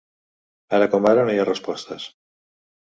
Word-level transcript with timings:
Ara 0.79 0.87
com 0.95 1.09
ara 1.11 1.27
no 1.29 1.37
hi 1.37 1.37
ha 1.43 1.47
respostes. 1.53 2.11